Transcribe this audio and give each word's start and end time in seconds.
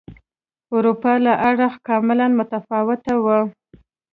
اروپا 0.75 1.13
له 1.25 1.33
اړخه 1.49 1.79
کاملا 1.87 2.27
متفاوته 2.37 3.13
وه. 3.23 3.39